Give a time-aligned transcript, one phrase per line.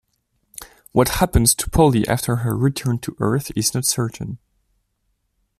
[0.93, 4.39] What happens to Polly after her return to Earth is not certain.